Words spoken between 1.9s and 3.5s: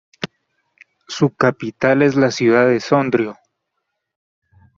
es la ciudad de Sondrio.